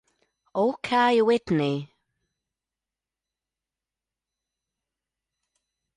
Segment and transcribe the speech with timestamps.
[0.55, 1.93] Hawkeye Whitney